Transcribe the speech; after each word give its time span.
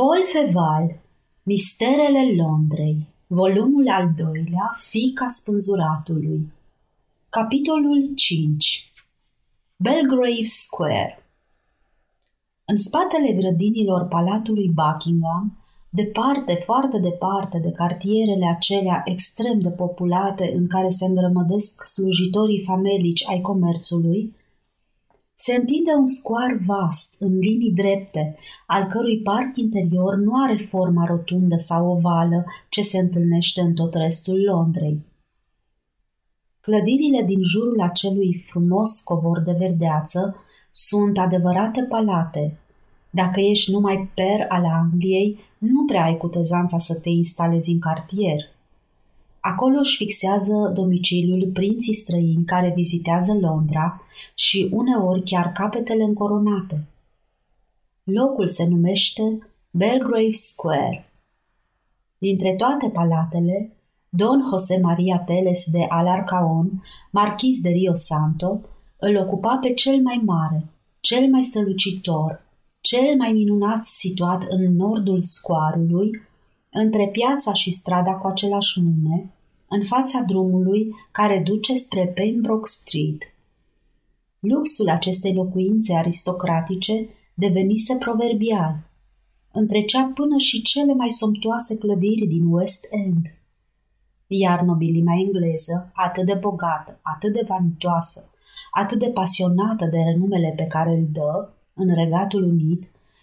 Paul 0.00 0.26
Feval, 0.32 1.00
Misterele 1.42 2.24
Londrei, 2.42 3.06
volumul 3.26 3.88
al 3.88 4.06
doilea, 4.16 4.76
Fica 4.78 5.28
spânzuratului. 5.28 6.52
Capitolul 7.28 8.12
5 8.14 8.92
Belgrave 9.76 10.44
Square 10.44 11.24
În 12.64 12.76
spatele 12.76 13.32
grădinilor 13.32 14.02
Palatului 14.08 14.68
Buckingham, 14.80 15.56
departe, 15.90 16.62
foarte 16.64 16.98
departe 16.98 17.58
de 17.58 17.72
cartierele 17.72 18.46
acelea 18.56 19.02
extrem 19.04 19.58
de 19.58 19.70
populate 19.70 20.52
în 20.56 20.66
care 20.66 20.88
se 20.88 21.04
îngrămădesc 21.04 21.86
slujitorii 21.86 22.64
famelici 22.66 23.28
ai 23.28 23.40
comerțului, 23.40 24.34
se 25.46 25.54
întinde 25.54 25.90
un 25.98 26.04
scoar 26.04 26.58
vast, 26.66 27.20
în 27.20 27.38
linii 27.38 27.72
drepte, 27.72 28.36
al 28.66 28.84
cărui 28.84 29.18
parc 29.22 29.56
interior 29.56 30.16
nu 30.16 30.32
are 30.42 30.56
forma 30.56 31.04
rotundă 31.04 31.56
sau 31.56 31.90
ovală 31.90 32.44
ce 32.68 32.82
se 32.82 32.98
întâlnește 32.98 33.60
în 33.60 33.74
tot 33.74 33.94
restul 33.94 34.44
Londrei. 34.44 35.04
Clădirile 36.60 37.22
din 37.22 37.42
jurul 37.44 37.80
acelui 37.80 38.44
frumos 38.50 39.00
covor 39.00 39.40
de 39.40 39.52
verdeață 39.58 40.36
sunt 40.70 41.18
adevărate 41.18 41.82
palate. 41.82 42.58
Dacă 43.10 43.40
ești 43.40 43.72
numai 43.72 44.10
per 44.14 44.46
al 44.48 44.64
Angliei, 44.64 45.38
nu 45.58 45.84
prea 45.84 46.04
ai 46.04 46.16
cutezanța 46.16 46.78
să 46.78 47.00
te 47.00 47.08
instalezi 47.08 47.72
în 47.72 47.78
cartier– 47.78 48.40
Acolo 49.52 49.78
își 49.78 49.96
fixează 49.96 50.70
domiciliul 50.74 51.50
prinții 51.52 51.94
străini 51.94 52.44
care 52.44 52.72
vizitează 52.74 53.38
Londra 53.40 54.02
și 54.34 54.68
uneori 54.72 55.22
chiar 55.22 55.52
capetele 55.52 56.02
încoronate. 56.02 56.86
Locul 58.04 58.48
se 58.48 58.68
numește 58.68 59.38
Belgrave 59.70 60.32
Square. 60.32 61.12
Dintre 62.18 62.54
toate 62.56 62.88
palatele, 62.88 63.76
Don 64.08 64.42
José 64.48 64.78
Maria 64.82 65.18
Teles 65.18 65.70
de 65.70 65.86
Alarcaon, 65.88 66.82
marchis 67.10 67.60
de 67.60 67.68
Rio 67.68 67.94
Santo, 67.94 68.60
îl 68.96 69.16
ocupa 69.16 69.58
pe 69.62 69.74
cel 69.74 70.00
mai 70.02 70.22
mare, 70.24 70.64
cel 71.00 71.28
mai 71.30 71.42
strălucitor, 71.42 72.42
cel 72.80 73.16
mai 73.18 73.32
minunat 73.32 73.84
situat 73.84 74.44
în 74.48 74.76
nordul 74.76 75.22
scoarului, 75.22 76.10
între 76.70 77.08
piața 77.12 77.52
și 77.52 77.70
strada 77.70 78.12
cu 78.12 78.26
același 78.26 78.80
nume, 78.80 79.30
în 79.68 79.84
fața 79.84 80.20
drumului 80.26 80.94
care 81.10 81.42
duce 81.44 81.74
spre 81.74 82.06
Pembroke 82.06 82.68
Street. 82.68 83.22
Luxul 84.38 84.88
acestei 84.88 85.34
locuințe 85.34 85.94
aristocratice 85.94 87.08
devenise 87.34 87.96
proverbial. 87.96 88.76
Întrecea 89.52 90.12
până 90.14 90.38
și 90.38 90.62
cele 90.62 90.94
mai 90.94 91.10
somptuoase 91.10 91.78
clădiri 91.78 92.26
din 92.26 92.46
West 92.46 92.86
End. 92.90 93.26
Iar 94.26 94.60
nobilimea 94.60 95.14
engleză, 95.18 95.90
atât 95.94 96.24
de 96.24 96.34
bogată, 96.34 96.98
atât 97.02 97.32
de 97.32 97.44
vanitoasă, 97.48 98.30
atât 98.70 98.98
de 98.98 99.06
pasionată 99.06 99.84
de 99.90 99.98
renumele 99.98 100.52
pe 100.56 100.64
care 100.64 100.90
îl 100.90 101.06
dă 101.12 101.50
în 101.74 101.94
Regatul 101.94 102.42
Unit, 102.42 102.82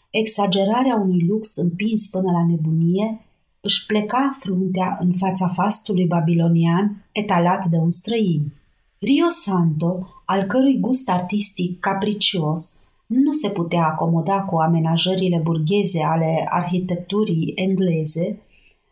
exagerarea 0.09 0.95
unui 0.95 1.25
lux 1.27 1.55
împins 1.55 2.07
până 2.07 2.31
la 2.31 2.45
nebunie, 2.45 3.22
își 3.65 3.85
pleca 3.85 4.37
fruntea 4.39 4.97
în 4.99 5.13
fața 5.17 5.47
fastului 5.47 6.05
babilonian 6.05 7.05
etalat 7.11 7.65
de 7.65 7.77
un 7.77 7.89
străin. 7.89 8.53
Rio 8.99 9.27
Santo, 9.27 10.07
al 10.25 10.43
cărui 10.43 10.79
gust 10.79 11.09
artistic 11.09 11.79
capricios 11.79 12.83
nu 13.05 13.31
se 13.31 13.49
putea 13.49 13.85
acomoda 13.85 14.41
cu 14.41 14.57
amenajările 14.57 15.39
burgheze 15.43 16.03
ale 16.03 16.47
arhitecturii 16.49 17.51
engleze, 17.55 18.41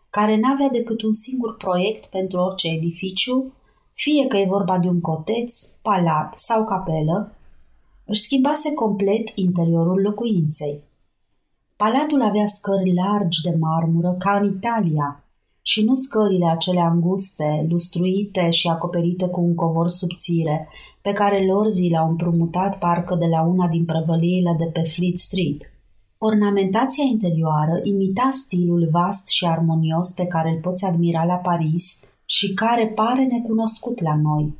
care 0.09 0.39
n-avea 0.39 0.69
decât 0.69 1.01
un 1.01 1.13
singur 1.13 1.57
proiect 1.57 2.05
pentru 2.05 2.39
orice 2.39 2.67
edificiu, 2.67 3.53
fie 3.93 4.27
că 4.27 4.37
e 4.37 4.45
vorba 4.45 4.77
de 4.77 4.87
un 4.87 5.01
coteț, 5.01 5.63
palat 5.81 6.33
sau 6.33 6.65
capelă, 6.65 7.37
își 8.05 8.21
schimbase 8.21 8.73
complet 8.73 9.31
interiorul 9.35 10.01
locuinței. 10.01 10.89
Palatul 11.83 12.21
avea 12.21 12.45
scări 12.45 12.93
largi 12.93 13.41
de 13.41 13.55
marmură, 13.59 14.15
ca 14.19 14.39
în 14.41 14.45
Italia, 14.55 15.23
și 15.61 15.83
nu 15.83 15.93
scările 15.95 16.47
acelea 16.49 16.85
anguste, 16.85 17.65
lustruite 17.69 18.49
și 18.49 18.67
acoperite 18.67 19.27
cu 19.27 19.41
un 19.41 19.55
covor 19.55 19.87
subțire, 19.87 20.67
pe 21.01 21.11
care 21.11 21.45
lorzii 21.45 21.89
le-au 21.89 22.09
împrumutat 22.09 22.77
parcă 22.77 23.15
de 23.15 23.25
la 23.25 23.41
una 23.41 23.67
din 23.67 23.85
prăvăliile 23.85 24.55
de 24.57 24.65
pe 24.65 24.81
Fleet 24.93 25.17
Street. 25.17 25.61
Ornamentația 26.17 27.03
interioară 27.03 27.79
imita 27.83 28.29
stilul 28.31 28.87
vast 28.91 29.27
și 29.27 29.45
armonios 29.45 30.11
pe 30.11 30.25
care 30.25 30.49
îl 30.49 30.59
poți 30.61 30.85
admira 30.85 31.23
la 31.25 31.35
Paris 31.35 32.03
și 32.25 32.53
care 32.53 32.87
pare 32.87 33.25
necunoscut 33.25 34.01
la 34.01 34.15
noi. 34.15 34.55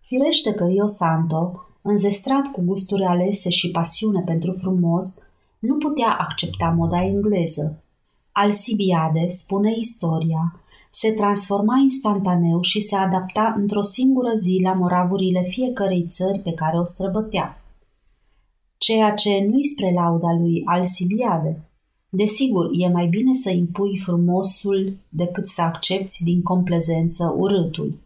Firește 0.00 0.52
că 0.52 0.64
Rio 0.64 0.86
Santo, 0.86 1.66
înzestrat 1.82 2.46
cu 2.52 2.60
gusturi 2.64 3.04
alese 3.04 3.50
și 3.50 3.70
pasiune 3.70 4.20
pentru 4.20 4.52
frumos, 4.52 5.32
nu 5.64 5.76
putea 5.76 6.16
accepta 6.18 6.68
moda 6.76 7.04
engleză. 7.04 7.82
Alcibiade, 8.32 9.28
spune 9.28 9.74
istoria, 9.78 10.60
se 10.90 11.12
transforma 11.12 11.76
instantaneu 11.76 12.60
și 12.60 12.80
se 12.80 12.96
adapta 12.96 13.54
într-o 13.56 13.82
singură 13.82 14.34
zi 14.34 14.60
la 14.62 14.72
moravurile 14.72 15.46
fiecărei 15.48 16.06
țări 16.08 16.38
pe 16.38 16.52
care 16.52 16.78
o 16.78 16.84
străbătea. 16.84 17.62
Ceea 18.78 19.14
ce 19.14 19.46
nu-i 19.50 19.64
spre 19.64 19.92
lauda 19.92 20.32
lui 20.32 20.62
Alcibiade. 20.64 21.68
Desigur, 22.08 22.70
e 22.72 22.88
mai 22.88 23.06
bine 23.06 23.34
să 23.34 23.50
impui 23.50 24.00
frumosul 24.04 24.96
decât 25.08 25.46
să 25.46 25.62
accepti 25.62 26.22
din 26.24 26.42
complezență 26.42 27.34
urâtul. 27.36 27.98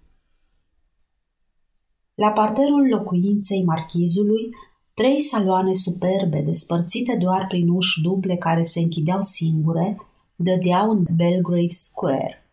La 2.14 2.30
parterul 2.30 2.88
locuinței 2.88 3.64
marchizului 3.64 4.50
Trei 4.98 5.20
saloane 5.20 5.72
superbe, 5.72 6.40
despărțite 6.40 7.16
doar 7.16 7.46
prin 7.46 7.68
uși 7.68 8.00
duble 8.02 8.36
care 8.36 8.62
se 8.62 8.80
închideau 8.80 9.22
singure, 9.22 9.96
dădeau 10.36 10.90
în 10.90 11.04
Belgrave 11.16 11.68
Square. 11.68 12.50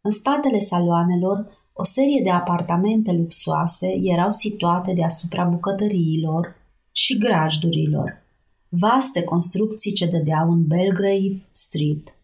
În 0.00 0.10
spatele 0.10 0.58
saloanelor, 0.58 1.46
o 1.72 1.84
serie 1.84 2.20
de 2.22 2.30
apartamente 2.30 3.12
luxoase 3.12 3.88
erau 4.02 4.30
situate 4.30 4.92
deasupra 4.92 5.44
bucătăriilor 5.44 6.56
și 6.92 7.18
grajdurilor, 7.18 8.22
vaste 8.68 9.22
construcții 9.22 9.92
ce 9.92 10.06
dădeau 10.06 10.50
în 10.50 10.66
Belgrave 10.66 11.48
Street. 11.50 12.14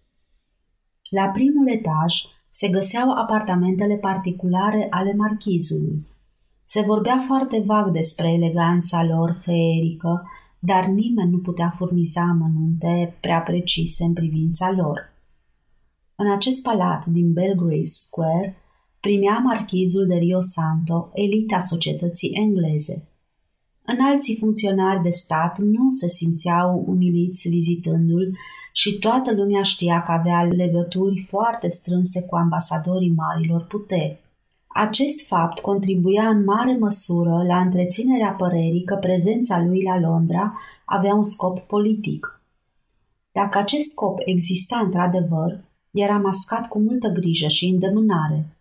La 1.11 1.27
primul 1.27 1.69
etaj 1.69 2.15
se 2.49 2.69
găseau 2.69 3.11
apartamentele 3.11 3.95
particulare 3.95 4.87
ale 4.91 5.15
marchizului, 5.15 6.07
se 6.75 6.81
vorbea 6.81 7.25
foarte 7.27 7.63
vag 7.67 7.91
despre 7.91 8.29
eleganța 8.29 9.05
lor 9.05 9.41
feerică, 9.45 10.29
dar 10.59 10.85
nimeni 10.87 11.31
nu 11.31 11.39
putea 11.39 11.75
furniza 11.77 12.21
amănunte 12.21 13.17
prea 13.21 13.41
precise 13.41 14.05
în 14.05 14.13
privința 14.13 14.71
lor. 14.71 15.13
În 16.15 16.33
acest 16.33 16.63
palat 16.63 17.07
din 17.07 17.33
Belgrave 17.33 17.85
Square 17.85 18.57
primea 19.01 19.39
marchizul 19.39 20.07
de 20.07 20.15
Rio 20.15 20.41
Santo 20.41 21.11
elita 21.13 21.59
societății 21.59 22.31
engleze. 22.33 23.09
Înalții 23.85 24.37
funcționari 24.37 25.03
de 25.03 25.11
stat 25.11 25.59
nu 25.59 25.91
se 25.91 26.09
simțeau 26.09 26.85
umiliți 26.87 27.49
vizitându-l 27.49 28.37
și 28.73 28.99
toată 28.99 29.33
lumea 29.35 29.63
știa 29.63 30.03
că 30.03 30.13
avea 30.13 30.43
legături 30.43 31.27
foarte 31.29 31.69
strânse 31.69 32.23
cu 32.23 32.37
ambasadorii 32.37 33.15
marilor 33.17 33.67
puteri. 33.67 34.24
Acest 34.77 35.27
fapt 35.27 35.61
contribuia 35.61 36.29
în 36.29 36.45
mare 36.45 36.77
măsură 36.77 37.45
la 37.47 37.61
întreținerea 37.61 38.31
părerii 38.31 38.85
că 38.85 38.95
prezența 38.95 39.63
lui 39.63 39.83
la 39.83 39.99
Londra 39.99 40.59
avea 40.85 41.15
un 41.15 41.23
scop 41.23 41.59
politic. 41.59 42.43
Dacă 43.33 43.59
acest 43.59 43.91
scop 43.91 44.19
exista 44.25 44.79
într-adevăr, 44.85 45.65
era 45.91 46.17
mascat 46.17 46.69
cu 46.69 46.79
multă 46.79 47.09
grijă 47.09 47.49
și 47.49 47.67
îndemânare. 47.67 48.57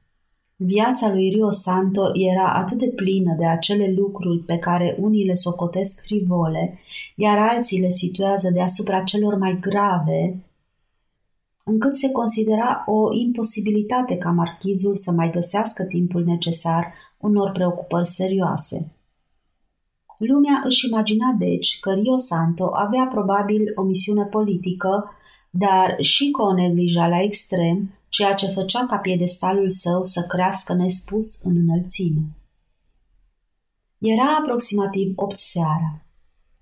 Viața 0.55 1.09
lui 1.09 1.29
Rio 1.29 1.51
Santo 1.51 2.11
era 2.13 2.53
atât 2.53 2.77
de 2.77 2.87
plină 2.95 3.35
de 3.37 3.45
acele 3.45 3.93
lucruri 3.97 4.39
pe 4.39 4.57
care 4.57 4.97
unii 4.99 5.25
le 5.25 5.33
socotesc 5.33 6.03
frivole, 6.03 6.79
iar 7.15 7.37
alții 7.37 7.81
le 7.81 7.89
situează 7.89 8.49
deasupra 8.49 9.03
celor 9.03 9.37
mai 9.37 9.57
grave 9.61 10.43
încât 11.63 11.95
se 11.95 12.11
considera 12.11 12.83
o 12.85 13.13
imposibilitate 13.13 14.17
ca 14.17 14.29
marchizul 14.29 14.95
să 14.95 15.11
mai 15.11 15.31
găsească 15.31 15.83
timpul 15.83 16.23
necesar 16.23 16.93
unor 17.17 17.51
preocupări 17.51 18.07
serioase. 18.07 18.91
Lumea 20.17 20.61
își 20.65 20.87
imagina 20.87 21.35
deci 21.37 21.79
că 21.79 21.93
Rio 21.93 22.17
Santo 22.17 22.69
avea 22.75 23.07
probabil 23.11 23.71
o 23.75 23.83
misiune 23.83 24.23
politică, 24.23 25.11
dar 25.49 25.95
și 25.99 26.31
că 26.31 26.41
o 26.41 26.53
neglija 26.53 27.07
la 27.07 27.21
extrem, 27.21 27.97
ceea 28.09 28.33
ce 28.33 28.47
făcea 28.47 28.85
ca 28.85 28.97
piedestalul 28.97 29.69
său 29.69 30.03
să 30.03 30.25
crească 30.27 30.73
nespus 30.73 31.41
în 31.43 31.57
înălțime. 31.57 32.21
Era 33.97 34.37
aproximativ 34.39 35.11
8 35.15 35.35
seara. 35.35 36.05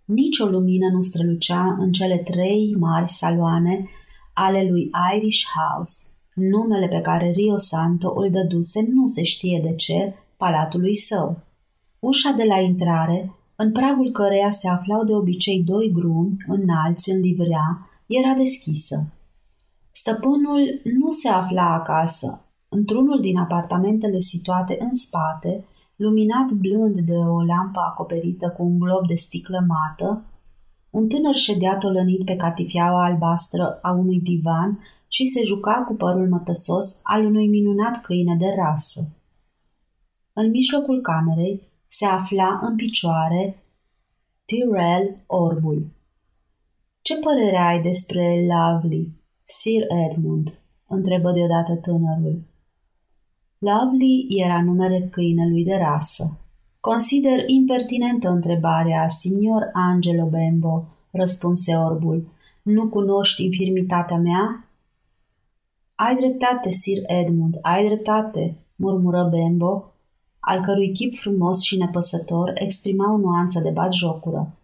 Nici 0.06 0.40
o 0.40 0.46
lumină 0.46 0.90
nu 0.92 1.02
strălucea 1.02 1.76
în 1.80 1.92
cele 1.92 2.18
trei 2.18 2.76
mari 2.80 3.10
saloane 3.10 3.90
ale 4.34 4.68
lui 4.70 4.92
Irish 5.16 5.44
House, 5.56 6.08
numele 6.34 6.88
pe 6.88 7.02
care 7.02 7.32
Rio 7.32 7.58
Santo 7.58 8.14
îl 8.16 8.32
dăduse 8.32 8.86
nu 8.94 9.08
se 9.08 9.24
știe 9.24 9.60
de 9.64 9.76
ce 9.76 10.16
palatului 10.38 10.96
său. 10.96 11.40
Ușa 12.00 12.32
de 12.32 12.44
la 12.44 12.60
intrare, 12.60 13.36
în 13.56 13.72
pragul 13.72 14.12
căreia 14.12 14.52
se 14.52 14.70
aflau 14.70 15.04
de 15.04 15.14
obicei 15.14 15.64
doi 15.64 15.92
gruni 15.94 16.38
înalți 16.48 17.12
în 17.12 17.20
livrea, 17.20 17.90
era 18.06 18.34
deschisă. 18.34 19.14
Stăpânul 19.92 20.82
nu 20.84 21.10
se 21.10 21.30
afla 21.30 21.74
acasă. 21.74 22.46
Într-unul 22.70 23.20
din 23.20 23.38
apartamentele 23.38 24.20
situate 24.20 24.78
în 24.80 24.94
spate, 24.94 25.66
luminat 25.96 26.52
blând 26.52 27.00
de 27.00 27.16
o 27.16 27.44
lampă 27.44 27.80
acoperită 27.90 28.54
cu 28.58 28.64
un 28.64 28.80
glob 28.80 29.08
de 29.08 29.16
sticlă 29.16 29.66
mată, 29.68 30.26
un 30.92 31.08
tânăr 31.08 31.36
ședea 31.36 31.78
tolănit 31.78 32.26
pe 32.26 32.36
catifiaua 32.36 33.06
albastră 33.06 33.80
a 33.82 33.92
unui 33.92 34.20
divan 34.20 34.80
și 35.08 35.26
se 35.26 35.44
juca 35.44 35.84
cu 35.88 35.94
părul 35.94 36.30
mătăsos 36.30 37.00
al 37.04 37.26
unui 37.26 37.48
minunat 37.48 38.02
câine 38.02 38.36
de 38.40 38.46
rasă. 38.58 39.02
În 40.34 40.50
mijlocul 40.50 41.02
camerei 41.02 41.62
se 41.88 42.06
afla 42.06 42.60
în 42.62 42.76
picioare 42.76 43.64
Tyrell 44.46 45.24
Orbul. 45.26 45.86
Ce 47.02 47.20
părere 47.20 47.58
ai 47.58 47.82
despre 47.82 48.46
Lovely, 48.48 49.14
Sir 49.46 49.84
Edmund?" 50.10 50.54
întrebă 50.88 51.32
deodată 51.32 51.76
tânărul. 51.76 52.42
Lovely 53.58 54.28
era 54.30 54.64
numele 54.64 55.08
câinelui 55.12 55.64
de 55.64 55.76
rasă. 55.76 56.40
Consider 56.82 57.44
impertinentă 57.48 58.30
întrebarea, 58.30 59.08
signor 59.08 59.70
Angelo 59.74 60.26
Bembo, 60.26 60.88
răspunse 61.12 61.76
orbul. 61.76 62.28
Nu 62.62 62.90
cunoști 62.90 63.44
infirmitatea 63.44 64.18
mea? 64.18 64.68
Ai 65.96 66.16
dreptate, 66.16 66.72
Sir 66.72 67.04
Edmund, 67.06 67.58
ai 67.62 67.86
dreptate, 67.86 68.58
murmură 68.76 69.30
Bembo, 69.32 69.94
al 70.40 70.62
cărui 70.62 70.94
chip 70.94 71.16
frumos 71.16 71.62
și 71.64 71.78
nepăsător 71.78 72.52
exprima 72.54 73.14
o 73.14 73.18
nuanță 73.18 73.60
de 73.60 73.70
batjocură. 73.70 74.58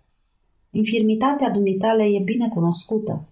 Infirmitatea 0.69 1.49
dumitale 1.49 2.03
e 2.03 2.21
bine 2.23 2.49
cunoscută. 2.49 3.27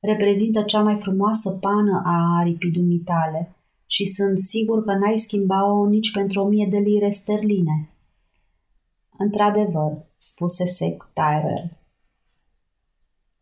Reprezintă 0.00 0.62
cea 0.62 0.82
mai 0.82 0.96
frumoasă 0.96 1.50
pană 1.50 2.02
a 2.04 2.38
aripii 2.38 2.70
dumitale 2.70 3.55
și 3.86 4.04
sunt 4.04 4.38
sigur 4.38 4.84
că 4.84 4.92
n-ai 4.92 5.18
schimba-o 5.18 5.86
nici 5.86 6.12
pentru 6.12 6.40
o 6.40 6.48
mie 6.48 6.66
de 6.70 6.76
lire 6.76 7.10
sterline. 7.10 7.90
Într-adevăr, 9.18 9.92
spuse 10.18 10.66
sec 10.66 11.10
Tyrell. 11.12 11.76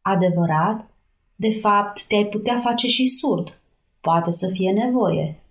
Adevărat? 0.00 0.91
De 1.37 1.50
fapt, 1.50 2.06
te-ai 2.06 2.26
putea 2.26 2.61
face 2.61 2.88
și 2.88 3.06
surd. 3.06 3.61
Poate 4.00 4.31
să 4.31 4.50
fie 4.52 4.73
nevoie. 4.73 5.43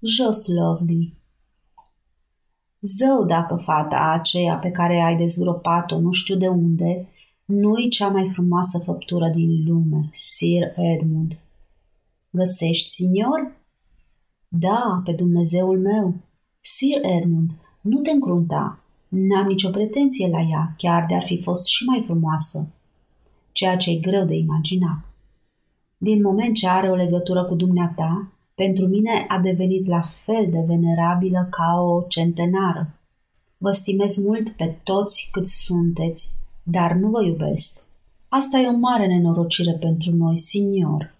Jos, 0.00 0.46
Lovely. 0.48 1.14
Zău 2.80 3.24
dacă 3.24 3.56
fata 3.64 4.16
aceea 4.18 4.56
pe 4.56 4.70
care 4.70 5.00
ai 5.00 5.16
dezgropat-o 5.16 6.00
nu 6.00 6.12
știu 6.12 6.36
de 6.36 6.48
unde, 6.48 7.08
nu-i 7.44 7.88
cea 7.88 8.08
mai 8.08 8.30
frumoasă 8.32 8.78
făptură 8.78 9.28
din 9.34 9.64
lume, 9.66 10.08
Sir 10.12 10.72
Edmund. 10.76 11.38
Găsești, 12.30 12.88
signor? 12.88 13.61
Da, 14.58 15.02
pe 15.04 15.12
Dumnezeul 15.12 15.78
meu. 15.80 16.14
Sir 16.60 17.04
Edmund, 17.18 17.50
nu 17.80 18.00
te 18.00 18.10
încrunta. 18.10 18.78
N-am 19.08 19.46
nicio 19.46 19.70
pretenție 19.70 20.28
la 20.28 20.40
ea, 20.40 20.74
chiar 20.76 21.06
de-ar 21.08 21.24
fi 21.26 21.42
fost 21.42 21.66
și 21.66 21.84
mai 21.84 22.02
frumoasă. 22.04 22.72
Ceea 23.52 23.76
ce 23.76 23.90
e 23.90 23.94
greu 23.94 24.24
de 24.24 24.34
imaginat. 24.34 24.98
Din 25.98 26.22
moment 26.22 26.54
ce 26.54 26.68
are 26.68 26.90
o 26.90 26.94
legătură 26.94 27.44
cu 27.44 27.54
dumneata, 27.54 28.32
pentru 28.54 28.86
mine 28.86 29.24
a 29.28 29.38
devenit 29.38 29.86
la 29.86 30.00
fel 30.24 30.46
de 30.50 30.64
venerabilă 30.66 31.48
ca 31.50 31.80
o 31.80 32.04
centenară. 32.08 32.94
Vă 33.58 33.72
stimez 33.72 34.16
mult 34.16 34.48
pe 34.48 34.78
toți 34.82 35.28
cât 35.32 35.46
sunteți, 35.46 36.34
dar 36.62 36.92
nu 36.92 37.08
vă 37.08 37.24
iubesc. 37.24 37.86
Asta 38.28 38.58
e 38.58 38.68
o 38.68 38.76
mare 38.76 39.06
nenorocire 39.06 39.72
pentru 39.72 40.10
noi, 40.16 40.38
signor. 40.38 41.14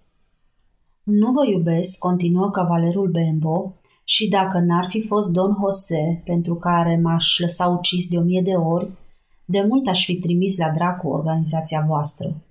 Nu 1.02 1.32
vă 1.32 1.46
iubesc, 1.46 1.98
continuă 1.98 2.50
cavalerul 2.50 3.10
Bembo, 3.10 3.74
și 4.04 4.28
dacă 4.28 4.58
n-ar 4.58 4.86
fi 4.88 5.06
fost 5.06 5.32
Don 5.32 5.56
Jose, 5.60 6.22
pentru 6.24 6.54
care 6.54 7.00
m-aș 7.02 7.38
lăsa 7.38 7.66
ucis 7.66 8.08
de 8.08 8.18
o 8.18 8.22
mie 8.22 8.42
de 8.44 8.54
ori, 8.54 8.90
de 9.44 9.62
mult 9.68 9.88
aș 9.88 10.04
fi 10.04 10.16
trimis 10.16 10.58
la 10.58 10.70
dracu 10.70 11.08
organizația 11.08 11.84
voastră. 11.86 12.42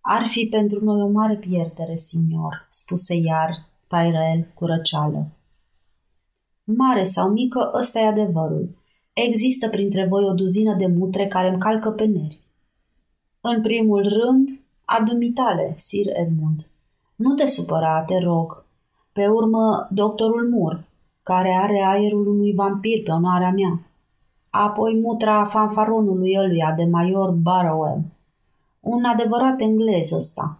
Ar 0.00 0.26
fi 0.26 0.46
pentru 0.50 0.84
noi 0.84 1.02
o 1.02 1.08
mare 1.08 1.36
pierdere, 1.36 1.96
signor, 1.96 2.66
spuse 2.68 3.14
iar 3.14 3.50
Tyrell 3.86 4.46
cu 4.54 4.64
răceală. 4.64 5.26
Mare 6.64 7.02
sau 7.02 7.30
mică, 7.30 7.72
ăsta 7.78 8.00
e 8.00 8.06
adevărul. 8.06 8.76
Există 9.12 9.68
printre 9.68 10.06
voi 10.06 10.24
o 10.24 10.32
duzină 10.32 10.74
de 10.74 10.86
mutre 10.86 11.26
care 11.26 11.48
îmi 11.48 11.58
calcă 11.58 11.90
pe 11.90 12.04
neri. 12.04 12.40
În 13.40 13.62
primul 13.62 14.02
rând, 14.02 14.60
a 14.84 15.02
dumitale, 15.02 15.74
Sir 15.76 16.06
Edmund. 16.12 16.66
Nu 17.16 17.34
te 17.34 17.46
supăra, 17.46 18.04
te 18.06 18.18
rog. 18.18 18.64
Pe 19.12 19.26
urmă, 19.26 19.88
doctorul 19.90 20.48
Mur, 20.48 20.84
care 21.22 21.58
are 21.62 21.84
aerul 21.86 22.26
unui 22.26 22.54
vampir 22.54 23.02
pe 23.02 23.10
onoarea 23.10 23.50
mea. 23.50 23.80
Apoi 24.50 25.00
mutra 25.02 25.44
fanfaronului 25.44 26.36
ăluia 26.38 26.74
de 26.76 26.84
major 26.84 27.30
Barrowell. 27.30 28.02
Un 28.80 29.04
adevărat 29.04 29.60
englez 29.60 30.12
ăsta. 30.12 30.58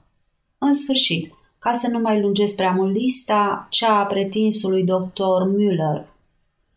În 0.58 0.72
sfârșit, 0.72 1.34
ca 1.58 1.72
să 1.72 1.88
nu 1.88 1.98
mai 1.98 2.20
lungesc 2.20 2.56
prea 2.56 2.70
mult 2.70 2.94
lista, 2.94 3.66
cea 3.70 3.98
a 3.98 4.04
pretinsului 4.04 4.84
doctor 4.84 5.50
Müller, 5.50 6.06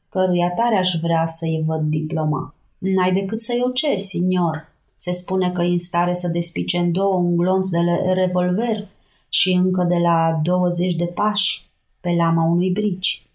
căruia 0.10 0.52
tare 0.52 0.78
aș 0.78 0.90
vrea 1.02 1.28
să-i 1.28 1.64
văd 1.68 1.82
diploma. 1.82 2.54
N-ai 2.78 3.14
decât 3.14 3.38
să-i 3.38 3.64
o 3.66 3.70
ceri, 3.70 4.02
signor. 4.02 4.72
Se 4.96 5.12
spune 5.12 5.52
că 5.52 5.62
e 5.62 5.72
în 5.72 5.78
stare 5.78 6.14
să 6.14 6.28
despice 6.28 6.78
în 6.78 6.92
două 6.92 7.16
un 7.16 7.36
glonț 7.36 7.70
de 7.70 7.80
revolver 8.14 8.88
și 9.30 9.52
încă 9.52 9.84
de 9.84 9.96
la 9.96 10.40
20 10.44 10.96
de 10.96 11.06
pași 11.06 11.70
pe 12.00 12.10
lama 12.18 12.44
unui 12.44 12.72
brici. 12.72 13.28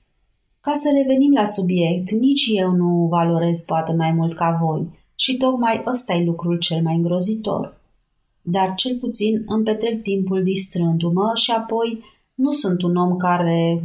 Ca 0.60 0.72
să 0.72 0.90
revenim 0.96 1.32
la 1.32 1.44
subiect, 1.44 2.10
nici 2.10 2.50
eu 2.52 2.70
nu 2.70 3.06
valorez 3.10 3.60
poate 3.60 3.92
mai 3.92 4.12
mult 4.12 4.34
ca 4.34 4.58
voi 4.62 4.88
și 5.14 5.36
tocmai 5.36 5.82
ăsta 5.86 6.14
e 6.14 6.24
lucrul 6.24 6.58
cel 6.58 6.82
mai 6.82 6.94
îngrozitor. 6.94 7.80
Dar 8.42 8.74
cel 8.74 8.98
puțin 8.98 9.42
îmi 9.46 9.64
petrec 9.64 10.02
timpul 10.02 10.42
distrându-mă 10.42 11.32
și 11.34 11.50
apoi 11.50 12.04
nu 12.34 12.50
sunt 12.50 12.82
un 12.82 12.96
om 12.96 13.16
care... 13.16 13.84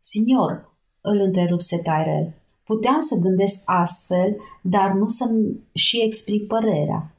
Signor, 0.00 0.76
îl 1.00 1.20
întrerupse 1.20 1.76
Tyrell, 1.76 2.34
puteam 2.64 3.00
să 3.00 3.18
gândesc 3.20 3.62
astfel, 3.64 4.36
dar 4.62 4.92
nu 4.92 5.08
să-mi 5.08 5.60
și 5.74 6.02
exprim 6.02 6.46
părerea. 6.46 7.14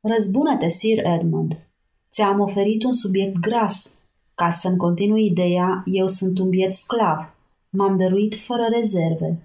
Răzbună-te, 0.00 0.68
Sir 0.68 1.06
Edmund, 1.06 1.67
Ți-am 2.10 2.40
oferit 2.40 2.84
un 2.84 2.92
subiect 2.92 3.38
gras. 3.38 3.98
Ca 4.34 4.50
să-mi 4.50 4.76
continui 4.76 5.26
ideea, 5.26 5.82
eu 5.86 6.06
sunt 6.06 6.38
un 6.38 6.48
biet 6.48 6.72
sclav. 6.72 7.34
M-am 7.70 7.96
dăruit 7.96 8.36
fără 8.36 8.62
rezerve. 8.78 9.42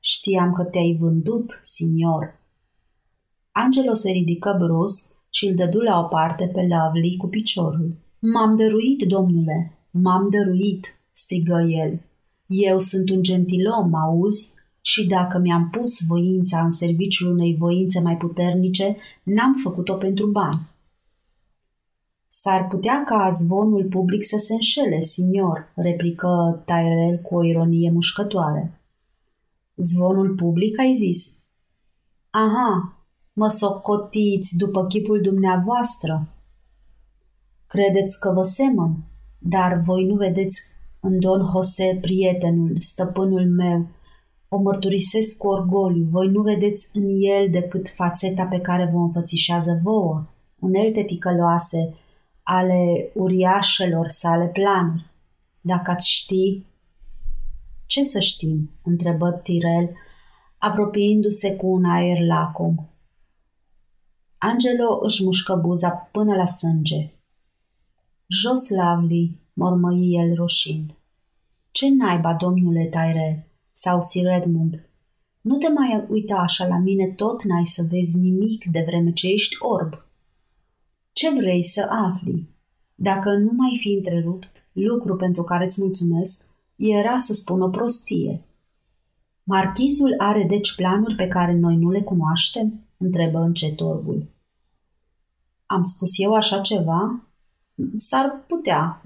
Știam 0.00 0.52
că 0.52 0.62
te-ai 0.62 0.96
vândut, 1.00 1.58
signor. 1.62 2.38
Angelo 3.52 3.92
se 3.92 4.10
ridică 4.10 4.56
brusc 4.58 5.16
și 5.30 5.46
îl 5.46 5.54
dădu 5.54 5.78
la 5.78 5.98
o 5.98 6.02
parte 6.02 6.44
pe 6.44 6.60
Lovely 6.60 7.16
cu 7.16 7.26
piciorul. 7.26 7.96
M-am 8.18 8.56
dăruit, 8.56 9.02
domnule, 9.02 9.72
m-am 9.90 10.28
dăruit, 10.30 10.98
strigă 11.12 11.66
el. 11.68 12.00
Eu 12.46 12.78
sunt 12.78 13.10
un 13.10 13.22
gentilom, 13.22 13.94
auzi? 13.94 14.52
Și 14.80 15.06
dacă 15.06 15.38
mi-am 15.38 15.70
pus 15.70 16.06
voința 16.06 16.64
în 16.64 16.70
serviciul 16.70 17.32
unei 17.32 17.56
voințe 17.56 18.00
mai 18.00 18.16
puternice, 18.16 18.96
n-am 19.22 19.54
făcut-o 19.62 19.94
pentru 19.94 20.26
bani. 20.26 20.60
S-ar 22.36 22.66
putea 22.66 23.04
ca 23.04 23.28
zvonul 23.30 23.84
public 23.84 24.24
să 24.24 24.36
se 24.38 24.52
înșele, 24.52 25.00
signor, 25.00 25.72
replică 25.74 26.62
Tyrell 26.66 27.20
cu 27.22 27.34
o 27.34 27.44
ironie 27.44 27.90
mușcătoare. 27.90 28.80
Zvonul 29.74 30.34
public, 30.34 30.78
ai 30.78 30.94
zis? 30.94 31.38
Aha, 32.30 32.98
mă 33.32 33.48
socotiți 33.48 34.56
după 34.56 34.86
chipul 34.86 35.20
dumneavoastră. 35.20 36.28
Credeți 37.66 38.20
că 38.20 38.32
vă 38.32 38.42
semăn, 38.42 38.96
dar 39.38 39.82
voi 39.84 40.04
nu 40.04 40.14
vedeți 40.14 40.62
în 41.00 41.18
Don 41.20 41.50
Jose 41.52 41.98
prietenul, 42.00 42.76
stăpânul 42.78 43.50
meu. 43.50 43.86
O 44.48 44.56
mărturisesc 44.56 45.38
cu 45.38 45.48
orgoliu, 45.48 46.06
voi 46.10 46.28
nu 46.28 46.42
vedeți 46.42 46.90
în 46.96 47.04
el 47.20 47.50
decât 47.50 47.88
fațeta 47.88 48.44
pe 48.44 48.60
care 48.60 48.90
vă 48.92 48.98
înfățișează 48.98 49.80
vouă, 49.82 50.24
unelte 50.58 51.02
ticăloase, 51.02 51.94
ale 52.44 53.10
uriașelor 53.14 54.08
sale 54.08 54.46
planuri. 54.46 55.06
Dacă 55.60 55.90
ați 55.90 56.10
ști... 56.10 56.62
Ce 57.86 58.02
să 58.02 58.20
știm? 58.20 58.70
întrebă 58.82 59.30
Tirel, 59.30 59.90
apropiindu-se 60.58 61.56
cu 61.56 61.66
un 61.66 61.84
aer 61.84 62.20
lacom. 62.26 62.74
Angelo 64.38 64.98
își 65.02 65.24
mușcă 65.24 65.54
buza 65.54 65.90
până 65.90 66.34
la 66.36 66.46
sânge. 66.46 67.12
Jos, 68.26 68.70
Lovely, 68.70 69.38
mormăi 69.52 70.14
el 70.14 70.34
roșind. 70.34 70.94
Ce 71.70 71.88
naiba, 71.90 72.34
domnule 72.34 72.84
Tyrell? 72.84 73.44
Sau 73.72 74.02
Sir 74.02 74.26
Edmund? 74.26 74.88
Nu 75.40 75.56
te 75.56 75.68
mai 75.68 76.06
uita 76.08 76.34
așa 76.36 76.66
la 76.66 76.78
mine, 76.78 77.06
tot 77.06 77.42
n-ai 77.42 77.66
să 77.66 77.86
vezi 77.90 78.20
nimic 78.20 78.64
de 78.64 78.82
vreme 78.86 79.12
ce 79.12 79.28
ești 79.28 79.56
orb. 79.58 80.03
Ce 81.14 81.34
vrei 81.34 81.64
să 81.64 81.86
afli? 81.90 82.48
Dacă 82.94 83.30
nu 83.30 83.50
mai 83.56 83.76
fi 83.80 83.88
întrerupt, 83.88 84.66
lucru 84.72 85.16
pentru 85.16 85.42
care 85.42 85.64
îți 85.64 85.82
mulțumesc, 85.82 86.46
era 86.76 87.18
să 87.18 87.34
spun 87.34 87.60
o 87.60 87.68
prostie. 87.68 88.40
Marchizul 89.42 90.14
are 90.18 90.44
deci 90.48 90.74
planuri 90.74 91.14
pe 91.14 91.28
care 91.28 91.52
noi 91.52 91.76
nu 91.76 91.90
le 91.90 92.02
cunoaștem? 92.02 92.80
întrebă 92.96 93.38
încet 93.38 93.80
orbul. 93.80 94.26
Am 95.66 95.82
spus 95.82 96.10
eu 96.18 96.34
așa 96.34 96.60
ceva? 96.60 97.22
S-ar 97.94 98.44
putea. 98.46 99.02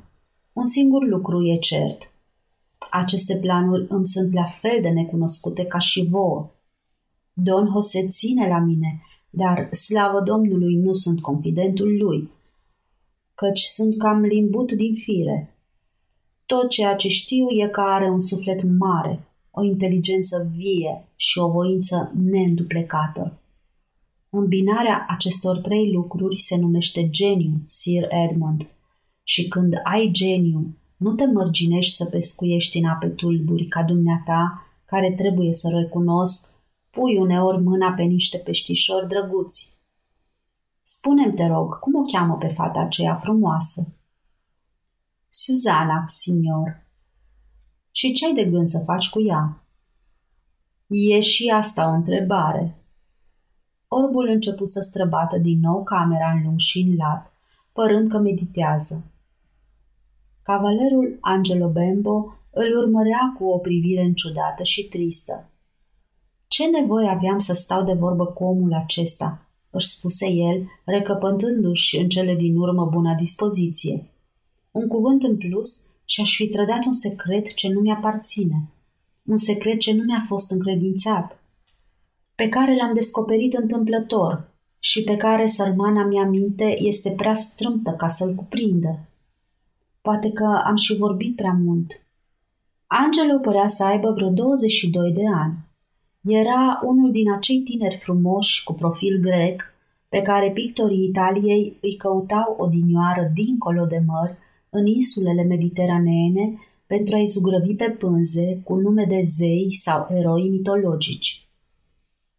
Un 0.53 0.65
singur 0.65 1.07
lucru 1.07 1.47
e 1.47 1.59
cert. 1.59 2.13
Aceste 2.91 3.37
planuri 3.37 3.87
îmi 3.89 4.05
sunt 4.05 4.33
la 4.33 4.47
fel 4.47 4.79
de 4.83 4.89
necunoscute 4.89 5.65
ca 5.65 5.79
și 5.79 6.07
vouă. 6.11 6.51
Don 7.33 7.67
Jose 7.67 8.07
ține 8.07 8.49
la 8.49 8.59
mine, 8.59 9.03
dar, 9.31 9.69
slavă 9.73 10.21
Domnului, 10.21 10.75
nu 10.75 10.93
sunt 10.93 11.21
confidentul 11.21 11.97
lui, 11.97 12.31
căci 13.35 13.61
sunt 13.61 13.99
cam 13.99 14.21
limbut 14.21 14.73
din 14.73 14.95
fire. 14.95 15.57
Tot 16.47 16.69
ceea 16.69 16.95
ce 16.95 17.09
știu 17.09 17.47
e 17.49 17.69
că 17.69 17.81
are 17.81 18.11
un 18.11 18.19
suflet 18.19 18.63
mare, 18.79 19.29
o 19.51 19.63
inteligență 19.63 20.53
vie 20.57 21.09
și 21.17 21.39
o 21.39 21.51
voință 21.51 22.13
neînduplecată. 22.15 23.39
Îmbinarea 24.31 25.07
acestor 25.09 25.59
trei 25.59 25.93
lucruri 25.93 26.39
se 26.39 26.57
numește 26.57 27.09
geniu, 27.11 27.63
Sir 27.65 28.07
Edmund. 28.29 28.67
Și 29.23 29.49
când 29.49 29.75
ai 29.85 30.09
geniu, 30.13 30.77
nu 30.97 31.15
te 31.15 31.27
mărginești 31.27 31.93
să 31.93 32.05
pescuiești 32.05 32.79
în 32.79 32.85
ape 32.85 33.07
tulburi 33.07 33.67
ca 33.67 33.83
dumneata, 33.83 34.67
care 34.85 35.15
trebuie 35.17 35.53
să 35.53 35.69
recunosc, 35.69 36.55
pui 36.91 37.17
uneori 37.17 37.63
mâna 37.63 37.93
pe 37.93 38.03
niște 38.03 38.39
peștișori 38.39 39.09
drăguți. 39.09 39.81
Spune-mi, 40.83 41.35
te 41.35 41.47
rog, 41.47 41.79
cum 41.79 41.95
o 41.95 42.03
cheamă 42.03 42.37
pe 42.37 42.49
fata 42.49 42.81
aceea 42.81 43.15
frumoasă? 43.15 43.97
Suzana, 45.29 46.05
signor. 46.07 46.87
Și 47.91 48.13
ce 48.13 48.27
ai 48.27 48.35
de 48.35 48.45
gând 48.45 48.69
să 48.69 48.83
faci 48.87 49.09
cu 49.09 49.23
ea? 49.23 49.63
E 50.87 51.21
și 51.21 51.49
asta 51.49 51.89
o 51.89 51.93
întrebare. 51.93 52.79
Orbul 53.89 54.29
începu 54.29 54.65
să 54.65 54.81
străbată 54.81 55.39
din 55.39 55.61
nou 55.61 55.83
camera 55.83 56.31
în 56.31 56.43
lung 56.43 56.59
și 56.59 56.79
în 56.79 56.97
lat, 56.97 57.33
părând 57.73 58.11
că 58.11 58.19
meditează. 58.19 59.05
Cavalerul 60.43 61.19
Angelo 61.21 61.69
Bembo 61.69 62.35
îl 62.51 62.77
urmărea 62.77 63.35
cu 63.39 63.45
o 63.45 63.59
privire 63.59 64.03
înciudată 64.03 64.63
și 64.63 64.89
tristă. 64.89 65.51
Ce 66.49 66.67
nevoie 66.67 67.09
aveam 67.09 67.39
să 67.39 67.53
stau 67.53 67.85
de 67.85 67.93
vorbă 67.93 68.27
cu 68.27 68.45
omul 68.45 68.73
acesta?" 68.73 69.43
își 69.71 69.89
spuse 69.89 70.31
el, 70.31 70.71
recăpăntându-și 70.85 71.99
în 71.99 72.09
cele 72.09 72.35
din 72.35 72.57
urmă 72.57 72.89
bună 72.93 73.15
dispoziție. 73.19 74.07
Un 74.71 74.89
cuvânt 74.89 75.23
în 75.23 75.37
plus 75.37 75.91
și 76.05 76.21
aș 76.21 76.37
fi 76.37 76.49
trădat 76.49 76.85
un 76.85 76.93
secret 76.93 77.55
ce 77.55 77.69
nu 77.69 77.81
mi-aparține. 77.81 78.69
Un 79.23 79.37
secret 79.37 79.79
ce 79.81 79.93
nu 79.93 80.03
mi-a 80.03 80.25
fost 80.29 80.51
încredințat. 80.51 81.43
Pe 82.35 82.49
care 82.49 82.77
l-am 82.77 82.95
descoperit 82.95 83.55
întâmplător 83.55 84.51
și 84.79 85.03
pe 85.03 85.17
care 85.17 85.47
sărmana 85.47 86.05
mea 86.05 86.25
minte 86.25 86.79
este 86.81 87.11
prea 87.11 87.35
strâmtă 87.35 87.91
ca 87.91 88.09
să-l 88.09 88.35
cuprindă. 88.35 88.99
Poate 90.01 90.31
că 90.31 90.63
am 90.65 90.77
și 90.77 90.97
vorbit 90.97 91.37
prea 91.37 91.59
mult. 91.65 92.01
Angelo 92.87 93.39
părea 93.39 93.67
să 93.67 93.85
aibă 93.85 94.13
vreo 94.13 94.29
22 94.31 95.13
de 95.13 95.23
ani. 95.35 95.68
Era 96.23 96.81
unul 96.85 97.11
din 97.11 97.33
acei 97.33 97.63
tineri 97.63 97.99
frumoși 98.03 98.65
cu 98.65 98.73
profil 98.73 99.21
grec 99.21 99.63
pe 100.09 100.23
care 100.23 100.51
pictorii 100.51 101.05
Italiei 101.05 101.79
îi 101.83 101.97
căutau 101.97 102.57
odinioară 102.59 103.31
dincolo 103.35 103.85
de 103.85 104.03
mări 104.07 104.37
în 104.71 104.87
insulele 104.87 105.43
mediteraneene 105.43 106.59
pentru 106.87 107.15
a-i 107.15 107.25
zugrăvi 107.25 107.75
pe 107.75 107.91
pânze 107.91 108.61
cu 108.65 108.75
nume 108.75 109.05
de 109.05 109.21
zei 109.23 109.75
sau 109.75 110.07
eroi 110.11 110.49
mitologici. 110.49 111.49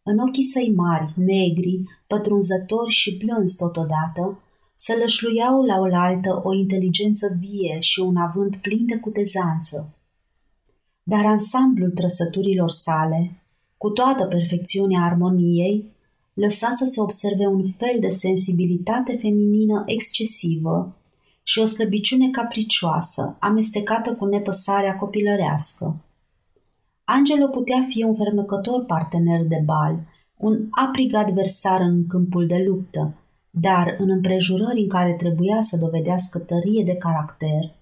În 0.02 0.18
ochii 0.18 0.42
săi 0.42 0.72
mari, 0.76 1.12
negri, 1.16 1.80
pătrunzători 2.06 2.90
și 2.90 3.16
plâns 3.16 3.56
totodată, 3.56 4.42
se 4.74 4.96
lășluiau 4.96 5.64
la 5.64 5.78
oaltă 5.78 6.40
o 6.44 6.54
inteligență 6.54 7.38
vie 7.40 7.76
și 7.80 8.00
un 8.00 8.16
avânt 8.16 8.56
plin 8.56 8.86
de 8.86 8.96
cutezanță. 8.96 9.94
Dar 11.02 11.26
ansamblul 11.26 11.90
trăsăturilor 11.90 12.70
sale, 12.70 13.39
cu 13.82 13.90
toată 13.90 14.24
perfecțiunea 14.24 15.02
armoniei, 15.02 15.92
lăsa 16.34 16.70
să 16.70 16.84
se 16.84 17.00
observe 17.00 17.46
un 17.46 17.70
fel 17.70 17.96
de 18.00 18.08
sensibilitate 18.08 19.16
feminină 19.20 19.82
excesivă 19.86 20.96
și 21.42 21.58
o 21.58 21.64
slăbiciune 21.64 22.30
capricioasă, 22.30 23.36
amestecată 23.40 24.14
cu 24.14 24.24
nepăsarea 24.24 24.96
copilărească. 24.96 26.04
Angelo 27.04 27.46
putea 27.46 27.86
fi 27.88 28.02
un 28.02 28.14
fermecător 28.14 28.84
partener 28.84 29.44
de 29.46 29.62
bal, 29.64 29.98
un 30.36 30.66
aprig 30.70 31.14
adversar 31.14 31.80
în 31.80 32.06
câmpul 32.06 32.46
de 32.46 32.64
luptă, 32.66 33.14
dar 33.50 33.96
în 33.98 34.10
împrejurări 34.10 34.80
în 34.80 34.88
care 34.88 35.12
trebuia 35.18 35.60
să 35.60 35.78
dovedească 35.78 36.38
tărie 36.38 36.84
de 36.84 36.94
caracter, 36.94 37.74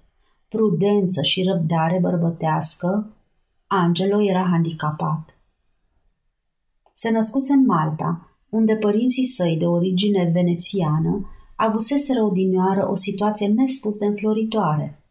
prudență 0.49 1.23
și 1.23 1.43
răbdare 1.43 1.99
bărbătească, 2.01 3.13
Angelo 3.67 4.23
era 4.23 4.47
handicapat. 4.51 5.38
Se 7.01 7.11
născuse 7.11 7.53
în 7.53 7.65
Malta, 7.65 8.11
unde 8.49 8.75
părinții 8.75 9.25
săi 9.25 9.57
de 9.57 9.67
origine 9.67 10.31
venețiană 10.33 11.13
avuseseră 11.57 12.23
odinioară 12.23 12.89
o 12.91 12.95
situație 12.95 13.49
nespus 13.49 13.99
de 13.99 14.07
înfloritoare. 14.07 15.03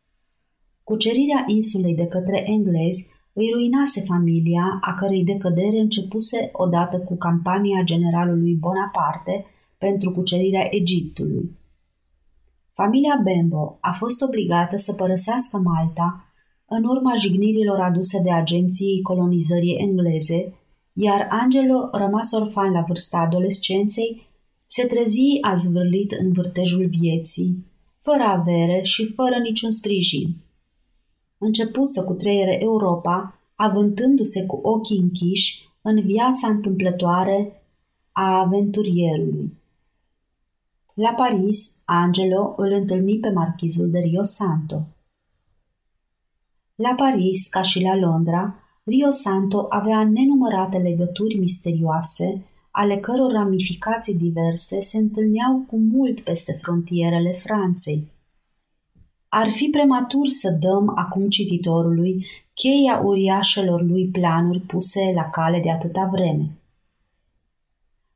Cucerirea 0.83 1.43
insulei 1.47 1.95
de 1.95 2.07
către 2.07 2.43
englezi 2.55 3.09
îi 3.33 3.49
ruinase 3.53 4.01
familia, 4.01 4.77
a 4.81 4.93
cărei 4.93 5.23
decădere 5.23 5.79
începuse 5.79 6.49
odată 6.53 6.97
cu 6.99 7.17
campania 7.17 7.81
generalului 7.83 8.55
Bonaparte– 8.55 9.35
pentru 9.77 10.11
cucerirea 10.11 10.67
Egiptului. 10.69 11.57
Familia 12.73 13.21
Bembo 13.23 13.77
a 13.81 13.91
fost 13.91 14.21
obligată 14.21 14.77
să 14.77 14.93
părăsească 14.93 15.57
Malta 15.57 16.25
în 16.65 16.83
urma 16.83 17.15
jignirilor 17.15 17.79
aduse 17.79 18.21
de 18.23 18.31
agenții 18.31 19.01
colonizării 19.01 19.75
engleze, 19.75 20.53
iar 20.99 21.27
Angelo, 21.29 21.89
rămas 21.91 22.31
orfan 22.31 22.71
la 22.71 22.83
vârsta 22.87 23.17
adolescenței, 23.17 24.27
se 24.65 24.85
trezi 24.85 25.37
azvârlit 25.41 26.11
în 26.11 26.31
vârtejul 26.31 26.87
vieții, 26.99 27.65
fără 28.01 28.23
avere 28.23 28.81
și 28.83 29.13
fără 29.15 29.35
niciun 29.37 29.71
sprijin. 29.71 30.35
Începu 31.37 31.83
să 31.83 32.03
cutreiere 32.03 32.57
Europa, 32.61 33.39
avântându-se 33.55 34.45
cu 34.45 34.59
ochii 34.63 34.97
închiși 34.97 35.69
în 35.81 36.01
viața 36.01 36.47
întâmplătoare 36.47 37.63
a 38.11 38.39
aventurierului. 38.39 39.53
La 40.93 41.13
Paris, 41.13 41.81
Angelo 41.85 42.53
îl 42.57 42.71
întâlni 42.71 43.19
pe 43.19 43.29
marchizul 43.29 43.89
de 43.89 43.99
Rio 43.99 44.23
Santo. 44.23 44.87
La 46.75 46.93
Paris, 46.95 47.49
ca 47.49 47.61
și 47.61 47.81
la 47.81 47.95
Londra, 47.95 48.55
Rio 48.87 49.09
Santo 49.09 49.65
avea 49.69 50.03
nenumărate 50.03 50.77
legături 50.77 51.37
misterioase, 51.37 52.43
ale 52.71 52.97
căror 52.97 53.31
ramificații 53.31 54.17
diverse 54.17 54.81
se 54.81 54.97
întâlneau 54.97 55.63
cu 55.67 55.77
mult 55.77 56.19
peste 56.19 56.59
frontierele 56.61 57.31
Franței. 57.31 58.07
Ar 59.27 59.49
fi 59.49 59.67
prematur 59.67 60.27
să 60.27 60.57
dăm 60.59 60.93
acum 60.95 61.29
cititorului 61.29 62.25
cheia 62.53 63.01
uriașelor 63.03 63.81
lui 63.81 64.07
planuri 64.07 64.59
puse 64.59 65.11
la 65.15 65.29
cale 65.29 65.59
de 65.59 65.71
atâta 65.71 66.09
vreme. 66.11 66.57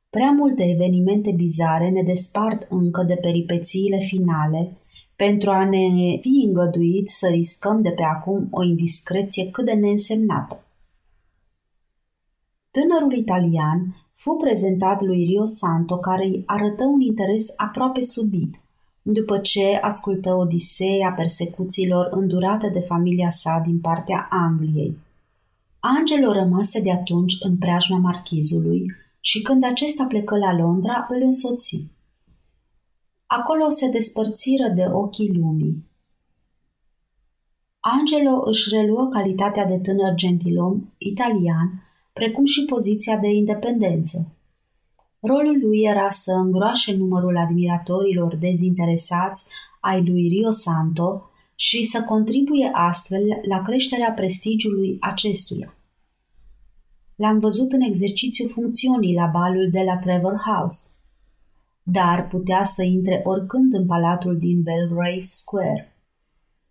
Prea 0.09 0.31
multe 0.31 0.63
evenimente 0.63 1.31
bizare 1.31 1.89
ne 1.89 2.03
despart 2.03 2.67
încă 2.69 3.03
de 3.03 3.15
peripețiile 3.15 3.97
finale 3.97 4.77
pentru 5.25 5.49
a 5.49 5.63
ne 5.65 6.17
fi 6.21 6.43
îngăduit 6.45 7.07
să 7.07 7.27
riscăm 7.27 7.81
de 7.81 7.89
pe 7.89 8.03
acum 8.03 8.47
o 8.51 8.63
indiscreție 8.63 9.49
cât 9.49 9.65
de 9.65 9.71
neînsemnată. 9.71 10.63
Tânărul 12.71 13.17
italian 13.17 13.95
fu 14.15 14.31
prezentat 14.31 15.01
lui 15.01 15.23
Rio 15.23 15.45
Santo, 15.45 15.97
care 15.97 16.25
îi 16.25 16.43
arătă 16.45 16.83
un 16.83 17.01
interes 17.01 17.53
aproape 17.57 18.01
subit, 18.01 18.55
după 19.01 19.37
ce 19.37 19.79
ascultă 19.81 20.33
Odiseea 20.33 21.11
persecuțiilor 21.11 22.07
îndurate 22.11 22.69
de 22.69 22.79
familia 22.79 23.29
sa 23.29 23.61
din 23.65 23.79
partea 23.79 24.27
Angliei. 24.29 24.97
Angelo 25.79 26.31
rămase 26.31 26.81
de 26.81 26.91
atunci 26.91 27.33
în 27.39 27.57
preajma 27.57 27.97
marchizului 27.97 28.85
și 29.19 29.41
când 29.41 29.63
acesta 29.63 30.05
plecă 30.07 30.37
la 30.37 30.55
Londra, 30.55 31.07
îl 31.09 31.21
însoți. 31.21 31.99
Acolo 33.39 33.69
se 33.69 33.89
despărțiră 33.89 34.67
de 34.75 34.85
ochii 34.91 35.33
lumii. 35.33 35.85
Angelo 37.79 38.41
își 38.45 38.69
reluă 38.69 39.07
calitatea 39.07 39.65
de 39.65 39.77
tânăr 39.77 40.13
gentilom 40.15 40.93
italian, 40.97 41.83
precum 42.13 42.45
și 42.45 42.65
poziția 42.65 43.17
de 43.17 43.27
independență. 43.27 44.35
Rolul 45.19 45.59
lui 45.63 45.81
era 45.81 46.09
să 46.09 46.31
îngroașe 46.31 46.95
numărul 46.95 47.37
admiratorilor 47.37 48.35
dezinteresați 48.35 49.49
ai 49.81 50.05
lui 50.05 50.27
Rio 50.27 50.49
Santo 50.49 51.29
și 51.55 51.83
să 51.83 52.03
contribuie 52.03 52.69
astfel 52.73 53.23
la 53.47 53.61
creșterea 53.61 54.11
prestigiului 54.11 54.97
acestuia. 54.99 55.75
L-am 57.15 57.39
văzut 57.39 57.71
în 57.71 57.81
exercițiu 57.81 58.47
funcțiunii 58.47 59.13
la 59.13 59.25
balul 59.25 59.69
de 59.71 59.81
la 59.81 59.97
Trevor 59.97 60.41
House, 60.45 60.89
dar 61.83 62.27
putea 62.27 62.63
să 62.63 62.83
intre 62.83 63.21
oricând 63.23 63.73
în 63.73 63.85
palatul 63.85 64.37
din 64.37 64.61
Belgrave 64.61 65.21
Square. 65.21 65.95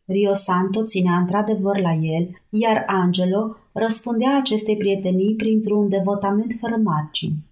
Rio 0.05 0.35
Santo 0.35 0.85
ținea 0.85 1.17
într-adevăr 1.17 1.79
la 1.81 1.95
el, 1.95 2.31
iar 2.49 2.85
Angelo 2.87 3.57
răspundea 3.73 4.37
acestei 4.37 4.77
prietenii 4.77 5.35
printr-un 5.35 5.89
devotament 5.89 6.57
fără 6.61 6.77
margini. 6.77 7.45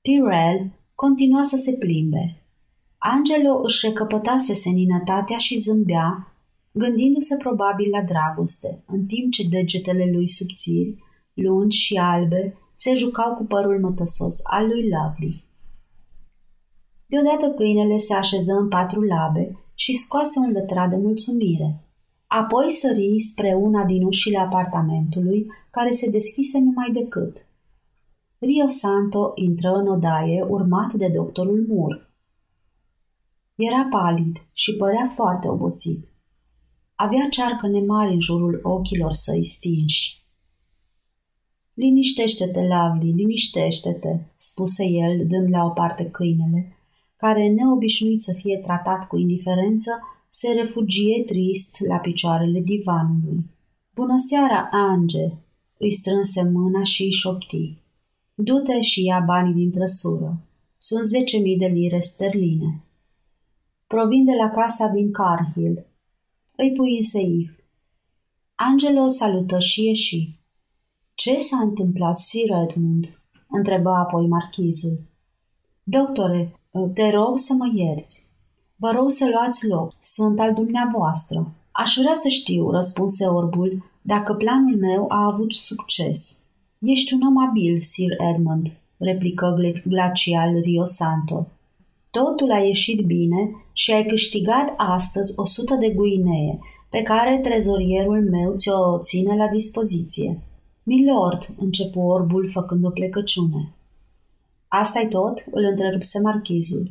Tyrell 0.00 0.70
continua 0.94 1.42
să 1.42 1.56
se 1.56 1.76
plimbe. 1.78 2.42
Angelo 2.98 3.60
își 3.62 3.86
recăpătase 3.86 4.54
seninătatea 4.54 5.38
și 5.38 5.56
zâmbea, 5.56 6.34
gândindu-se 6.72 7.36
probabil 7.36 7.90
la 7.90 8.02
dragoste, 8.02 8.82
în 8.86 9.06
timp 9.06 9.32
ce 9.32 9.48
degetele 9.48 10.10
lui 10.12 10.28
subțiri, 10.28 10.96
lungi 11.34 11.78
și 11.78 11.96
albe, 11.96 12.56
se 12.74 12.94
jucau 12.94 13.34
cu 13.34 13.44
părul 13.44 13.80
mătăsos 13.80 14.40
al 14.50 14.66
lui 14.66 14.88
Lovely. 14.88 15.41
Deodată 17.12 17.46
câinele 17.56 17.96
se 17.96 18.14
așeză 18.14 18.52
în 18.52 18.68
patru 18.68 19.02
labe 19.02 19.58
și 19.74 19.94
scoase 19.94 20.38
un 20.38 20.52
lătrat 20.52 20.90
de 20.90 20.96
mulțumire. 20.96 21.84
Apoi 22.26 22.70
sări 22.70 23.20
spre 23.20 23.54
una 23.54 23.84
din 23.84 24.02
ușile 24.02 24.38
apartamentului, 24.38 25.46
care 25.70 25.90
se 25.90 26.10
deschise 26.10 26.58
numai 26.58 26.90
decât. 26.92 27.46
Rio 28.38 28.66
Santo 28.66 29.32
intră 29.34 29.72
în 29.72 29.86
odaie, 29.86 30.46
urmat 30.48 30.92
de 30.92 31.08
doctorul 31.08 31.66
Moore. 31.68 32.10
Era 33.54 33.88
palid 33.90 34.36
și 34.52 34.76
părea 34.76 35.12
foarte 35.14 35.48
obosit. 35.48 36.06
Avea 36.94 37.28
cearcăne 37.30 37.80
mari 37.80 38.12
în 38.12 38.20
jurul 38.20 38.60
ochilor 38.62 39.12
săi 39.12 39.44
stinși. 39.44 40.26
Liniștește-te, 41.74 42.60
Lavli, 42.60 43.12
liniștește-te, 43.12 44.18
spuse 44.36 44.84
el, 44.84 45.26
dând 45.26 45.48
la 45.50 45.64
o 45.64 45.70
parte 45.70 46.04
câinele, 46.10 46.76
care, 47.22 47.48
neobișnuit 47.48 48.20
să 48.20 48.32
fie 48.32 48.58
tratat 48.58 49.06
cu 49.06 49.16
indiferență, 49.18 49.90
se 50.28 50.52
refugie 50.52 51.22
trist 51.26 51.80
la 51.86 51.96
picioarele 51.96 52.60
divanului. 52.60 53.44
Bună 53.94 54.14
seara, 54.16 54.68
Ange!" 54.72 55.26
îi 55.78 55.92
strânse 55.92 56.42
mâna 56.42 56.84
și 56.84 57.02
îi 57.02 57.12
șopti. 57.12 57.76
Du-te 58.34 58.80
și 58.80 59.04
ia 59.04 59.20
banii 59.26 59.54
din 59.54 59.70
trăsură. 59.70 60.40
Sunt 60.76 61.04
zece 61.04 61.38
mii 61.38 61.56
de 61.56 61.66
lire 61.66 62.00
sterline. 62.00 62.82
Provin 63.86 64.24
de 64.24 64.32
la 64.42 64.48
casa 64.50 64.88
din 64.88 65.12
Carhill. 65.12 65.86
Îi 66.56 66.72
pui 66.76 66.94
în 66.94 67.02
seif. 67.02 67.50
Angelo 68.54 69.08
salută 69.08 69.58
și 69.58 69.84
ieși. 69.84 70.38
Ce 71.14 71.38
s-a 71.38 71.58
întâmplat, 71.58 72.18
Sir 72.18 72.50
Edmund?" 72.68 73.22
întrebă 73.48 73.90
apoi 73.90 74.26
marchizul. 74.26 75.00
Doctore, 75.82 76.56
te 76.94 77.10
rog 77.10 77.38
să 77.38 77.54
mă 77.58 77.70
ierți. 77.74 78.26
Vă 78.76 78.90
rog 78.90 79.10
să 79.10 79.28
luați 79.32 79.66
loc. 79.66 79.94
Sunt 80.00 80.40
al 80.40 80.54
dumneavoastră. 80.54 81.52
Aș 81.72 81.94
vrea 82.00 82.14
să 82.14 82.28
știu, 82.28 82.70
răspunse 82.70 83.26
orbul, 83.26 83.90
dacă 84.02 84.34
planul 84.34 84.76
meu 84.76 85.04
a 85.08 85.24
avut 85.32 85.52
succes. 85.52 86.42
Ești 86.78 87.14
un 87.14 87.20
om 87.20 87.48
abil, 87.48 87.80
Sir 87.80 88.10
Edmund, 88.34 88.72
replică 88.96 89.56
glacial 89.84 90.60
Rio 90.62 90.84
Santo. 90.84 91.46
Totul 92.10 92.52
a 92.52 92.58
ieșit 92.58 93.06
bine 93.06 93.50
și 93.72 93.92
ai 93.92 94.04
câștigat 94.04 94.74
astăzi 94.76 95.32
o 95.36 95.44
sută 95.44 95.74
de 95.74 95.88
guinee, 95.88 96.58
pe 96.90 97.02
care 97.02 97.38
trezorierul 97.38 98.28
meu 98.30 98.54
ți-o 98.56 98.98
ține 98.98 99.36
la 99.36 99.48
dispoziție. 99.48 100.40
Milord, 100.82 101.54
începu 101.58 102.00
orbul 102.00 102.50
făcând 102.52 102.84
o 102.84 102.90
plecăciune. 102.90 103.72
Asta-i 104.80 105.08
tot?" 105.08 105.44
îl 105.50 105.64
întrerupse 105.64 106.20
marchizul. 106.20 106.90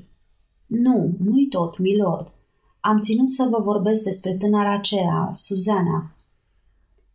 Nu, 0.65 1.15
nu-i 1.23 1.47
tot, 1.47 1.77
milord. 1.79 2.31
Am 2.79 2.99
ținut 2.99 3.27
să 3.27 3.47
vă 3.51 3.61
vorbesc 3.63 4.03
despre 4.03 4.35
tânăra 4.35 4.73
aceea, 4.73 5.29
Suzana. 5.33 6.15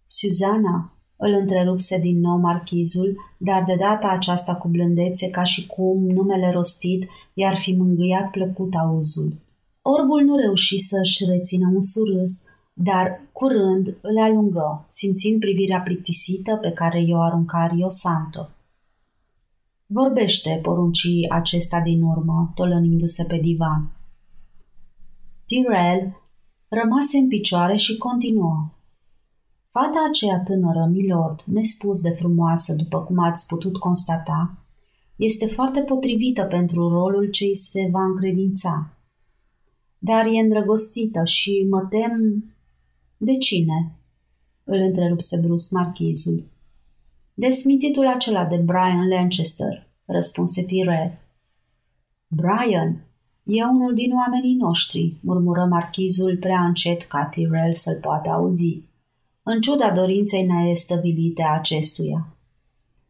Suzana, 0.07 0.93
îl 1.17 1.33
întrerupse 1.33 1.99
din 1.99 2.21
nou 2.21 2.37
marchizul, 2.39 3.17
dar 3.39 3.63
de 3.67 3.75
data 3.79 4.09
aceasta 4.09 4.55
cu 4.55 4.69
blândețe, 4.69 5.31
ca 5.31 5.43
și 5.43 5.67
cum 5.67 6.07
numele 6.07 6.51
rostit 6.51 7.09
i-ar 7.35 7.59
fi 7.59 7.73
mângâiat 7.73 8.31
plăcut 8.31 8.75
auzul. 8.75 9.33
Orbul 9.83 10.23
nu 10.23 10.37
reuși 10.37 10.79
să-și 10.79 11.25
rețină 11.25 11.71
un 11.75 11.81
surâs, 11.81 12.45
dar 12.73 13.21
curând 13.33 13.97
îl 14.01 14.19
alungă, 14.21 14.85
simțind 14.89 15.41
privirea 15.41 15.81
plictisită 15.81 16.59
pe 16.61 16.71
care 16.71 17.03
i-o 17.03 17.21
arunca 17.21 17.67
Rio 17.67 17.89
Santo. 17.89 18.49
Vorbește, 19.87 20.59
poruncii 20.63 21.29
acesta 21.29 21.81
din 21.81 22.03
urmă, 22.03 22.53
tolănindu-se 22.55 23.25
pe 23.25 23.37
divan. 23.37 23.91
Tyrell 25.45 26.17
rămase 26.69 27.19
în 27.19 27.29
picioare 27.29 27.77
și 27.77 27.97
continuă. 27.97 28.71
Fata 29.71 30.07
aceea 30.09 30.43
tânără, 30.45 30.89
milord, 30.93 31.43
nespus 31.45 32.01
de 32.03 32.11
frumoasă, 32.11 32.75
după 32.75 33.03
cum 33.03 33.19
ați 33.19 33.47
putut 33.47 33.77
constata, 33.77 34.59
este 35.17 35.47
foarte 35.47 35.81
potrivită 35.81 36.43
pentru 36.43 36.89
rolul 36.89 37.31
ce 37.31 37.45
îi 37.45 37.57
se 37.57 37.89
va 37.93 38.05
încredința. 38.05 38.91
Dar 39.99 40.27
e 40.27 40.39
îndrăgostită 40.43 41.25
și 41.25 41.67
mă 41.71 41.87
tem... 41.91 42.45
De 43.17 43.37
cine? 43.37 43.97
Îl 44.65 44.79
întrerupse 44.79 45.41
brusc 45.45 45.71
marchizul. 45.73 46.45
Desmititul 47.39 48.07
acela 48.07 48.45
de 48.45 48.57
Brian 48.57 49.09
Lancaster, 49.09 49.87
răspunse 50.05 50.63
Tyrell. 50.63 51.19
Brian, 52.27 53.05
e 53.45 53.65
unul 53.65 53.95
din 53.95 54.13
oamenii 54.13 54.55
noștri, 54.55 55.17
murmură 55.23 55.65
marchizul 55.65 56.37
prea 56.37 56.61
încet 56.61 57.03
ca 57.03 57.25
Tyrell 57.25 57.73
să-l 57.73 57.99
poată 58.01 58.31
auzi 58.31 58.83
în 59.43 59.61
ciuda 59.61 59.91
dorinței 59.91 60.47
neestăvilite 60.47 61.43
a 61.43 61.55
acestuia. 61.55 62.27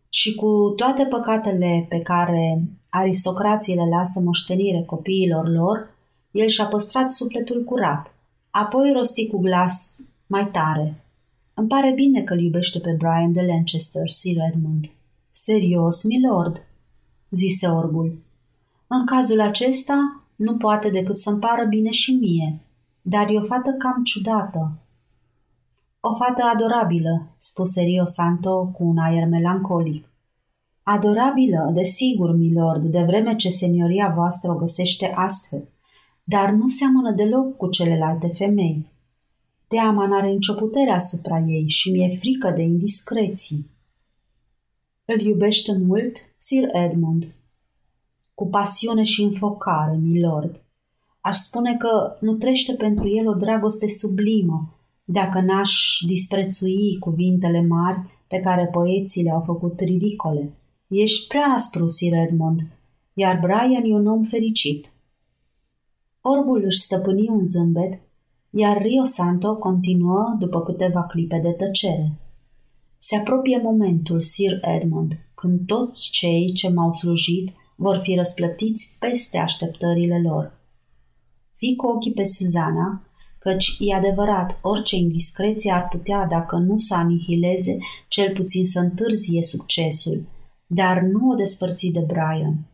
Și 0.09 0.35
cu 0.35 0.73
toate 0.77 1.05
păcatele 1.05 1.87
pe 1.89 2.01
care 2.01 2.63
aristocrații 2.89 3.75
le 3.75 3.89
lasă 3.97 4.21
moștenire 4.21 4.83
copiilor 4.87 5.49
lor, 5.49 5.91
el 6.31 6.49
și-a 6.49 6.67
păstrat 6.67 7.11
sufletul 7.11 7.65
curat. 7.65 8.15
Apoi 8.51 8.93
rosti 8.93 9.27
cu 9.27 9.39
glas 9.39 9.99
mai 10.27 10.49
tare. 10.51 11.06
Îmi 11.59 11.69
pare 11.69 11.93
bine 11.95 12.23
că 12.23 12.33
îl 12.33 12.41
iubește 12.41 12.79
pe 12.79 12.95
Brian 12.99 13.33
de 13.33 13.43
Lancaster, 13.43 14.11
Sir 14.11 14.37
Edmund. 14.53 14.85
Serios, 15.33 16.05
milord, 16.05 16.67
zise 17.31 17.67
orbul. 17.67 18.19
În 18.87 19.07
cazul 19.07 19.41
acesta, 19.41 20.23
nu 20.37 20.57
poate 20.57 20.91
decât 20.91 21.17
să-mi 21.17 21.41
pară 21.41 21.67
bine 21.69 21.91
și 21.91 22.13
mie, 22.13 22.61
dar 23.03 23.29
e 23.31 23.39
o 23.39 23.45
fată 23.45 23.71
cam 23.79 24.03
ciudată, 24.05 24.79
o 26.09 26.15
fată 26.15 26.43
adorabilă, 26.55 27.35
spuse 27.37 27.83
Rio 27.83 28.05
Santo 28.05 28.67
cu 28.67 28.85
un 28.85 28.99
aer 28.99 29.29
melancolic. 29.29 30.11
Adorabilă, 30.83 31.71
desigur, 31.75 32.37
milord, 32.37 32.85
de 32.85 33.03
vreme 33.03 33.37
ce 33.37 33.49
senioria 33.49 34.13
voastră 34.17 34.51
o 34.53 34.55
găsește 34.55 35.13
astfel, 35.15 35.69
dar 36.25 36.51
nu 36.51 36.69
seamănă 36.69 37.13
deloc 37.13 37.57
cu 37.57 37.69
celelalte 37.69 38.29
femei. 38.29 38.87
Teama 39.69 40.07
n-are 40.07 40.31
nicio 40.31 40.55
putere 40.55 40.91
asupra 40.91 41.39
ei 41.39 41.69
și 41.69 41.91
mi-e 41.91 42.17
frică 42.19 42.51
de 42.51 42.63
indiscreții. 42.63 43.71
Îl 45.05 45.21
iubește 45.21 45.77
mult 45.87 46.17
Sir 46.37 46.69
Edmund. 46.73 47.35
Cu 48.35 48.49
pasiune 48.49 49.03
și 49.03 49.23
înfocare, 49.23 49.97
milord. 49.97 50.63
Aș 51.21 51.37
spune 51.37 51.77
că 51.77 52.17
nutrește 52.21 52.75
pentru 52.75 53.09
el 53.09 53.29
o 53.29 53.35
dragoste 53.35 53.89
sublimă, 53.89 54.75
dacă 55.05 55.41
n-aș 55.41 55.73
disprețui 56.07 56.99
cuvintele 56.99 57.61
mari 57.61 57.99
pe 58.29 58.41
care 58.41 58.69
poeții 58.73 59.23
le-au 59.23 59.41
făcut 59.41 59.81
ridicole. 59.81 60.53
Ești 60.89 61.27
prea 61.27 61.47
aspru, 61.47 61.89
Sir 61.89 62.13
Edmund, 62.13 62.61
iar 63.13 63.39
Brian 63.39 63.83
e 63.85 63.95
un 63.95 64.07
om 64.07 64.25
fericit. 64.25 64.93
Orbul 66.21 66.63
își 66.65 66.81
stăpâni 66.81 67.29
un 67.29 67.45
zâmbet, 67.45 68.01
iar 68.59 68.83
Rio 68.83 69.05
Santo 69.05 69.57
continuă 69.57 70.37
după 70.39 70.63
câteva 70.63 71.03
clipe 71.03 71.41
de 71.43 71.51
tăcere. 71.51 72.13
Se 72.99 73.17
apropie 73.17 73.61
momentul, 73.63 74.23
Sir 74.23 74.59
Edmund, 74.61 75.13
când 75.35 75.67
toți 75.67 76.09
cei 76.11 76.53
ce 76.53 76.69
m-au 76.69 76.93
slujit 76.93 77.51
vor 77.77 78.01
fi 78.03 78.15
răsplătiți 78.15 78.97
peste 78.99 79.39
așteptările 79.39 80.21
lor. 80.21 80.61
Fii 81.55 81.77
cu 81.77 81.87
ochii 81.87 82.13
pe 82.13 82.25
Suzana, 82.25 83.03
căci 83.39 83.77
e 83.79 83.95
adevărat, 83.95 84.59
orice 84.63 84.97
indiscreție 84.97 85.73
ar 85.73 85.89
putea, 85.89 86.27
dacă 86.31 86.57
nu 86.57 86.77
să 86.77 86.95
anihileze, 86.95 87.77
cel 88.09 88.33
puțin 88.35 88.65
să 88.65 88.81
întârzie 88.81 89.43
succesul, 89.43 90.27
dar 90.67 91.01
nu 91.01 91.31
o 91.31 91.35
despărți 91.35 91.89
de 91.89 92.01
Brian. 92.07 92.67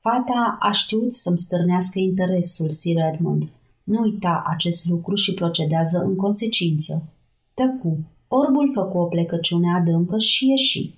Fata 0.00 0.56
a 0.60 0.70
știut 0.70 1.12
să-mi 1.12 1.38
stârnească 1.38 1.98
interesul, 1.98 2.70
Sir 2.70 2.96
Edmund. 3.12 3.48
Nu 3.88 4.00
uita 4.02 4.44
acest 4.46 4.88
lucru 4.88 5.14
și 5.14 5.34
procedează 5.34 5.98
în 5.98 6.16
consecință. 6.16 7.12
Tăcu. 7.54 7.98
Orbul 8.28 8.70
făcu 8.74 8.98
o 8.98 9.04
plecăciune 9.04 9.74
adâncă 9.76 10.18
și 10.18 10.48
ieși. 10.48 10.94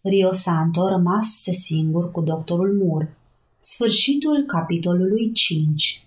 Rio 0.00 0.32
Santo 0.32 0.88
rămase 0.88 1.52
singur 1.52 2.10
cu 2.10 2.20
doctorul 2.20 2.78
Moore. 2.82 3.16
Sfârșitul 3.60 4.44
capitolului 4.46 5.32
5 5.32 6.06